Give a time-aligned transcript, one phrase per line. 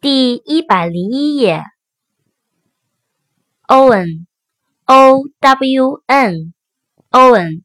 [0.00, 1.62] 第一百零一页。
[3.68, 7.62] Own，O W N，Own，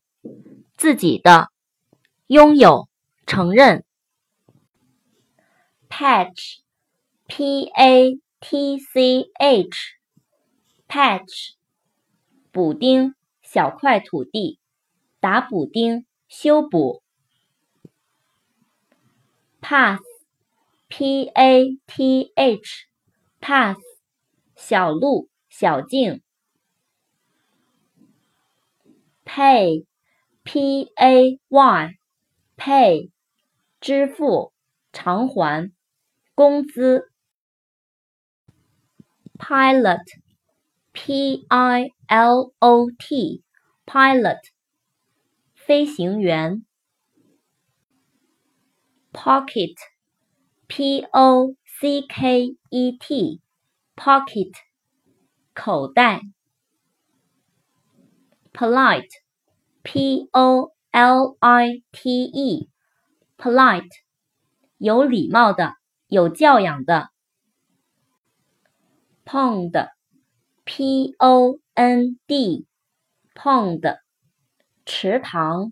[0.75, 1.47] 自己的，
[2.27, 2.89] 拥有，
[3.25, 3.85] 承认。
[5.87, 11.53] Patch，P A T C H，Patch，
[12.51, 14.59] 补丁，小块土地，
[15.21, 17.01] 打补丁，修补
[19.61, 20.01] ，pass。
[20.97, 22.87] P a t h
[23.41, 23.81] path
[24.55, 26.21] 小路，小径。
[29.25, 33.11] Pay，P A Y，Pay，
[33.81, 34.53] 支付，
[34.93, 35.73] 偿还，
[36.33, 37.11] 工资。
[39.37, 44.39] Pilot，P I L O T，Pilot，
[45.55, 46.65] 飞行员。
[49.11, 49.75] pocket
[50.75, 54.51] Pocket，P O C K E T，Pocket，
[55.53, 56.19] 口袋。
[58.51, 63.89] Polite，P O L I T E，Polite，
[64.77, 65.75] 有礼貌的，
[66.07, 67.09] 有教养的。
[69.23, 73.99] Pond，P O N D，Pond，
[74.85, 75.71] 池塘。